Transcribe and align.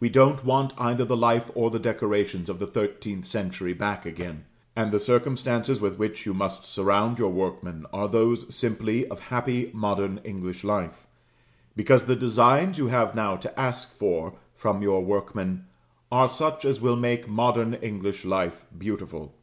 We 0.00 0.08
don't 0.08 0.46
want 0.46 0.72
either 0.78 1.04
the 1.04 1.14
life 1.14 1.50
or 1.54 1.70
the 1.70 1.78
decorations 1.78 2.48
of 2.48 2.58
the 2.58 2.66
thirteenth 2.66 3.26
century 3.26 3.74
back 3.74 4.06
again; 4.06 4.46
and 4.74 4.90
the 4.90 4.98
circumstances 4.98 5.78
with 5.78 5.98
which 5.98 6.24
you 6.24 6.32
must 6.32 6.64
surround 6.64 7.18
your 7.18 7.28
workmen 7.30 7.84
are 7.92 8.08
those 8.08 8.54
simply 8.56 9.06
of 9.08 9.20
happy 9.20 9.70
modern 9.74 10.22
English 10.24 10.64
life, 10.64 11.06
because 11.76 12.06
the 12.06 12.16
designs 12.16 12.78
you 12.78 12.86
have 12.86 13.14
now 13.14 13.36
to 13.36 13.60
ask 13.60 13.94
for 13.94 14.38
from 14.54 14.80
your 14.80 15.04
workmen 15.04 15.66
are 16.10 16.30
such 16.30 16.64
as 16.64 16.80
will 16.80 16.96
make 16.96 17.28
modern 17.28 17.74
English 17.74 18.24
life 18.24 18.64
beautiful. 18.78 19.34